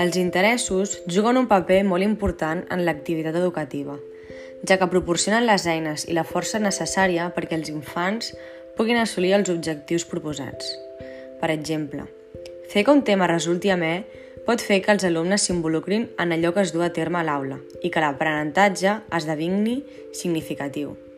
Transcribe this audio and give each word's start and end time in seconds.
Els 0.00 0.16
interessos 0.16 0.94
juguen 1.04 1.36
un 1.36 1.48
paper 1.50 1.82
molt 1.84 2.06
important 2.06 2.62
en 2.72 2.84
l'activitat 2.86 3.36
educativa, 3.36 3.98
ja 4.64 4.78
que 4.80 4.88
proporcionen 4.88 5.44
les 5.44 5.66
eines 5.68 6.06
i 6.08 6.16
la 6.16 6.24
força 6.24 6.62
necessària 6.62 7.26
perquè 7.36 7.58
els 7.58 7.68
infants 7.68 8.32
puguin 8.78 8.96
assolir 8.96 9.34
els 9.36 9.50
objectius 9.52 10.06
proposats. 10.08 10.70
Per 11.42 11.50
exemple, 11.52 12.06
fer 12.72 12.86
que 12.86 12.94
un 12.96 13.04
tema 13.04 13.28
resulti 13.28 13.74
amè 13.74 13.92
pot 14.46 14.64
fer 14.64 14.80
que 14.80 14.94
els 14.96 15.04
alumnes 15.04 15.44
s'involucrin 15.44 16.08
en 16.16 16.32
allò 16.32 16.54
que 16.54 16.64
es 16.64 16.72
du 16.72 16.80
a 16.80 16.92
terme 16.96 17.20
a 17.20 17.26
l'aula 17.26 17.60
i 17.82 17.92
que 17.92 18.00
l'aprenentatge 18.00 19.00
esdevingui 19.12 19.82
significatiu. 20.16 21.09